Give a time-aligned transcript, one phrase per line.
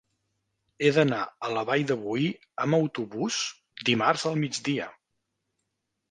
[0.83, 2.23] He d'anar a la Vall de Boí
[2.65, 3.37] amb autobús
[3.89, 4.89] dimarts al migdia.